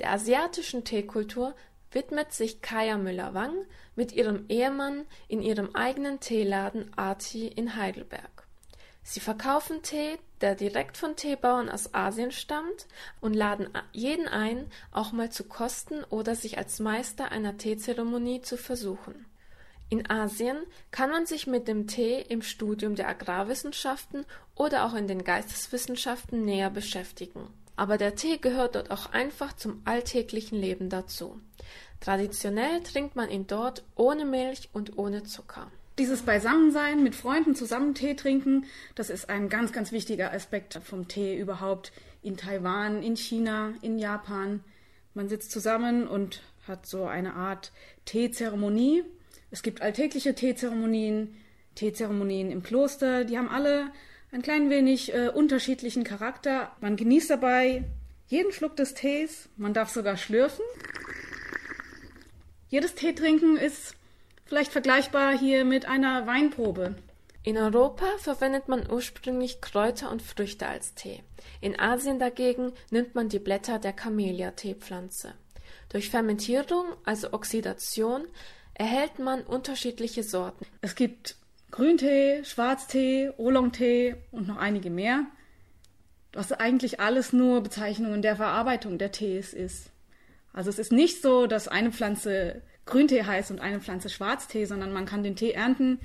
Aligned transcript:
Der 0.00 0.12
asiatischen 0.12 0.84
Teekultur 0.84 1.54
widmet 1.90 2.32
sich 2.32 2.62
Kaya 2.62 2.98
Müller-Wang 2.98 3.54
mit 3.96 4.12
ihrem 4.12 4.44
Ehemann 4.48 5.06
in 5.26 5.42
ihrem 5.42 5.74
eigenen 5.74 6.20
Teeladen 6.20 6.90
Ati 6.96 7.48
in 7.48 7.74
Heidelberg. 7.76 8.46
Sie 9.02 9.20
verkaufen 9.20 9.82
Tee, 9.82 10.18
der 10.42 10.54
direkt 10.54 10.98
von 10.98 11.16
Teebauern 11.16 11.70
aus 11.70 11.94
Asien 11.94 12.30
stammt, 12.30 12.86
und 13.20 13.34
laden 13.34 13.70
jeden 13.92 14.28
ein, 14.28 14.70
auch 14.92 15.12
mal 15.12 15.30
zu 15.30 15.44
kosten 15.44 16.04
oder 16.04 16.34
sich 16.34 16.58
als 16.58 16.78
Meister 16.78 17.32
einer 17.32 17.56
Teezeremonie 17.56 18.42
zu 18.42 18.58
versuchen. 18.58 19.24
In 19.88 20.10
Asien 20.10 20.58
kann 20.90 21.08
man 21.08 21.24
sich 21.24 21.46
mit 21.46 21.66
dem 21.66 21.86
Tee 21.86 22.20
im 22.20 22.42
Studium 22.42 22.94
der 22.94 23.08
Agrarwissenschaften 23.08 24.26
oder 24.54 24.84
auch 24.84 24.92
in 24.92 25.08
den 25.08 25.24
Geisteswissenschaften 25.24 26.44
näher 26.44 26.68
beschäftigen. 26.68 27.48
Aber 27.78 27.96
der 27.96 28.16
Tee 28.16 28.38
gehört 28.38 28.74
dort 28.74 28.90
auch 28.90 29.12
einfach 29.12 29.52
zum 29.52 29.82
alltäglichen 29.84 30.58
Leben 30.58 30.90
dazu. 30.90 31.40
Traditionell 32.00 32.82
trinkt 32.82 33.14
man 33.14 33.30
ihn 33.30 33.46
dort 33.46 33.84
ohne 33.94 34.24
Milch 34.24 34.68
und 34.72 34.98
ohne 34.98 35.22
Zucker. 35.22 35.70
Dieses 35.96 36.22
Beisammensein, 36.22 37.04
mit 37.04 37.14
Freunden 37.14 37.54
zusammen 37.54 37.94
Tee 37.94 38.14
trinken, 38.14 38.64
das 38.96 39.10
ist 39.10 39.30
ein 39.30 39.48
ganz, 39.48 39.70
ganz 39.70 39.92
wichtiger 39.92 40.32
Aspekt 40.32 40.80
vom 40.82 41.06
Tee 41.06 41.38
überhaupt 41.38 41.92
in 42.20 42.36
Taiwan, 42.36 43.04
in 43.04 43.16
China, 43.16 43.72
in 43.80 44.00
Japan. 44.00 44.64
Man 45.14 45.28
sitzt 45.28 45.52
zusammen 45.52 46.08
und 46.08 46.42
hat 46.66 46.84
so 46.84 47.04
eine 47.04 47.34
Art 47.34 47.70
Teezeremonie. 48.06 49.04
Es 49.52 49.62
gibt 49.62 49.82
alltägliche 49.82 50.34
Teezeremonien, 50.34 51.36
Teezeremonien 51.76 52.50
im 52.50 52.64
Kloster, 52.64 53.24
die 53.24 53.38
haben 53.38 53.48
alle 53.48 53.92
ein 54.30 54.42
klein 54.42 54.70
wenig 54.70 55.14
äh, 55.14 55.28
unterschiedlichen 55.28 56.04
Charakter. 56.04 56.72
Man 56.80 56.96
genießt 56.96 57.30
dabei 57.30 57.84
jeden 58.26 58.52
Schluck 58.52 58.76
des 58.76 58.94
Tees, 58.94 59.48
man 59.56 59.72
darf 59.72 59.90
sogar 59.90 60.16
schlürfen. 60.16 60.64
Jedes 62.68 62.94
Teetrinken 62.94 63.56
ist 63.56 63.94
vielleicht 64.44 64.72
vergleichbar 64.72 65.36
hier 65.36 65.64
mit 65.64 65.86
einer 65.86 66.26
Weinprobe. 66.26 66.94
In 67.42 67.56
Europa 67.56 68.06
verwendet 68.18 68.68
man 68.68 68.90
ursprünglich 68.90 69.62
Kräuter 69.62 70.10
und 70.10 70.20
Früchte 70.20 70.66
als 70.66 70.92
Tee. 70.94 71.22
In 71.62 71.80
Asien 71.80 72.18
dagegen 72.18 72.72
nimmt 72.90 73.14
man 73.14 73.30
die 73.30 73.38
Blätter 73.38 73.78
der 73.78 73.94
Camellia-Teepflanze. 73.94 75.32
Durch 75.88 76.10
Fermentierung, 76.10 76.84
also 77.04 77.32
Oxidation, 77.32 78.26
erhält 78.74 79.18
man 79.18 79.42
unterschiedliche 79.42 80.22
Sorten. 80.22 80.66
Es 80.82 80.94
gibt 80.94 81.36
Grüntee, 81.70 82.44
Schwarztee, 82.44 83.30
Oolong-Tee 83.36 84.16
und 84.30 84.48
noch 84.48 84.56
einige 84.56 84.90
mehr, 84.90 85.26
was 86.32 86.52
eigentlich 86.52 87.00
alles 87.00 87.32
nur 87.32 87.62
Bezeichnungen 87.62 88.22
der 88.22 88.36
Verarbeitung 88.36 88.98
der 88.98 89.12
Tees 89.12 89.52
ist. 89.52 89.90
Also 90.52 90.70
es 90.70 90.78
ist 90.78 90.92
nicht 90.92 91.22
so, 91.22 91.46
dass 91.46 91.68
eine 91.68 91.92
Pflanze 91.92 92.62
Grüntee 92.86 93.24
heißt 93.24 93.50
und 93.50 93.60
eine 93.60 93.80
Pflanze 93.80 94.08
Schwarztee, 94.08 94.64
sondern 94.64 94.92
man 94.92 95.04
kann 95.04 95.22
den 95.22 95.36
Tee 95.36 95.52
ernten 95.52 96.00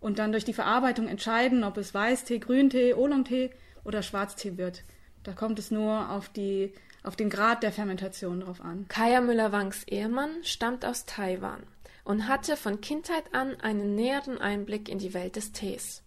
und 0.00 0.18
dann 0.20 0.32
durch 0.32 0.44
die 0.44 0.52
Verarbeitung 0.52 1.08
entscheiden, 1.08 1.64
ob 1.64 1.76
es 1.76 1.94
Weißtee, 1.94 2.38
Grüntee, 2.38 2.94
Oolongtee 2.94 3.50
oder 3.84 4.02
Schwarztee 4.02 4.56
wird. 4.56 4.84
Da 5.24 5.32
kommt 5.32 5.58
es 5.58 5.72
nur 5.72 6.10
auf, 6.10 6.28
die, 6.28 6.72
auf 7.02 7.16
den 7.16 7.28
Grad 7.28 7.64
der 7.64 7.72
Fermentation 7.72 8.40
drauf 8.40 8.60
an. 8.60 8.86
Kaya 8.88 9.20
Müller-Wangs 9.20 9.82
Ehemann 9.88 10.30
stammt 10.42 10.84
aus 10.84 11.04
Taiwan 11.04 11.64
und 12.08 12.26
hatte 12.26 12.56
von 12.56 12.80
Kindheit 12.80 13.34
an 13.34 13.60
einen 13.60 13.94
näheren 13.94 14.38
Einblick 14.38 14.88
in 14.88 14.98
die 14.98 15.12
Welt 15.12 15.36
des 15.36 15.52
Tees. 15.52 16.02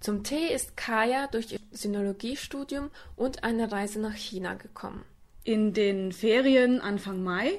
Zum 0.00 0.22
Tee 0.22 0.52
ist 0.52 0.76
Kaya 0.76 1.28
durch 1.28 1.50
ihr 1.50 1.58
Sinologiestudium 1.70 2.90
und 3.16 3.42
eine 3.42 3.72
Reise 3.72 3.98
nach 3.98 4.14
China 4.14 4.52
gekommen. 4.52 5.02
In 5.44 5.72
den 5.72 6.12
Ferien 6.12 6.82
Anfang 6.82 7.24
Mai 7.24 7.58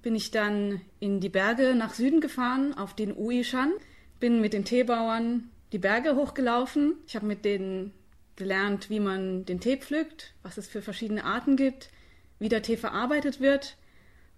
bin 0.00 0.14
ich 0.14 0.30
dann 0.30 0.80
in 1.00 1.18
die 1.18 1.28
Berge 1.28 1.74
nach 1.74 1.92
Süden 1.92 2.20
gefahren, 2.20 2.72
auf 2.74 2.94
den 2.94 3.12
Uishan, 3.16 3.72
bin 4.20 4.40
mit 4.40 4.52
den 4.52 4.64
Teebauern 4.64 5.50
die 5.72 5.78
Berge 5.78 6.14
hochgelaufen. 6.14 6.94
Ich 7.08 7.16
habe 7.16 7.26
mit 7.26 7.44
denen 7.44 7.92
gelernt, 8.36 8.90
wie 8.90 9.00
man 9.00 9.44
den 9.44 9.58
Tee 9.58 9.76
pflückt, 9.76 10.34
was 10.44 10.56
es 10.56 10.68
für 10.68 10.82
verschiedene 10.82 11.24
Arten 11.24 11.56
gibt, 11.56 11.90
wie 12.38 12.48
der 12.48 12.62
Tee 12.62 12.76
verarbeitet 12.76 13.40
wird. 13.40 13.76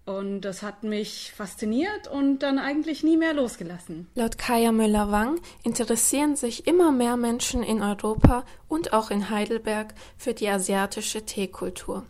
Und 0.05 0.41
das 0.41 0.63
hat 0.63 0.83
mich 0.83 1.31
fasziniert 1.35 2.07
und 2.07 2.39
dann 2.39 2.57
eigentlich 2.57 3.03
nie 3.03 3.17
mehr 3.17 3.33
losgelassen. 3.33 4.07
Laut 4.15 4.37
Kaya 4.37 4.71
Müller-Wang 4.71 5.39
interessieren 5.63 6.35
sich 6.35 6.67
immer 6.67 6.91
mehr 6.91 7.17
Menschen 7.17 7.61
in 7.61 7.81
Europa 7.81 8.43
und 8.67 8.93
auch 8.93 9.11
in 9.11 9.29
Heidelberg 9.29 9.93
für 10.17 10.33
die 10.33 10.49
asiatische 10.49 11.23
Teekultur. 11.25 12.05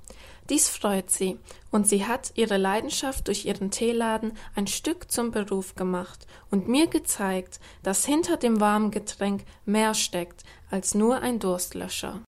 Dies 0.49 0.67
freut 0.67 1.09
sie, 1.09 1.39
und 1.71 1.87
sie 1.87 2.05
hat 2.05 2.33
ihre 2.35 2.57
Leidenschaft 2.57 3.29
durch 3.29 3.45
ihren 3.45 3.71
Teeladen 3.71 4.33
ein 4.53 4.67
Stück 4.67 5.09
zum 5.09 5.31
Beruf 5.31 5.75
gemacht 5.75 6.27
und 6.49 6.67
mir 6.67 6.87
gezeigt, 6.87 7.61
dass 7.83 8.05
hinter 8.05 8.35
dem 8.35 8.59
warmen 8.59 8.91
Getränk 8.91 9.45
mehr 9.65 9.93
steckt 9.93 10.43
als 10.69 10.93
nur 10.93 11.21
ein 11.21 11.39
Durstlöscher. 11.39 12.19